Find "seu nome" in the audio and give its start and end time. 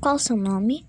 0.18-0.86